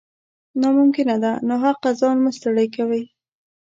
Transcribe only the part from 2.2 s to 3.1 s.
مه ستړی کوه